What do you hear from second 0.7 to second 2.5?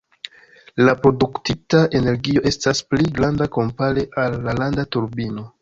La produktita energio